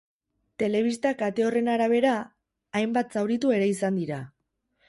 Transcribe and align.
Telebista 0.63 1.11
kate 1.19 1.45
horren 1.49 1.69
arabera, 1.75 2.15
hainbat 2.81 3.15
zauritu 3.19 3.55
ere 3.59 3.73
izan 3.77 4.01
dira. 4.05 4.23